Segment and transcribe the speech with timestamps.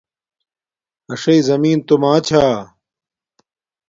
[1.11, 2.43] اݽݵ زمین توما چھا